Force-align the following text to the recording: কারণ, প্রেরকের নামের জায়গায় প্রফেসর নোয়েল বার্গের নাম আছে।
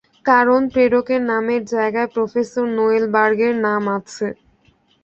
কারণ, 0.25 0.61
প্রেরকের 0.73 1.21
নামের 1.31 1.61
জায়গায় 1.73 2.09
প্রফেসর 2.13 2.65
নোয়েল 2.77 3.05
বার্গের 3.15 3.53
নাম 3.65 3.83
আছে। 3.97 4.27